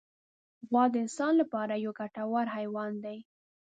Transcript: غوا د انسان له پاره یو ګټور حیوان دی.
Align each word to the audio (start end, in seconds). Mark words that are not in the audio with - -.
غوا 0.69 0.83
د 0.91 0.95
انسان 1.03 1.33
له 1.39 1.45
پاره 1.53 1.75
یو 1.85 1.91
ګټور 1.99 2.45
حیوان 2.55 2.93
دی. 3.05 3.17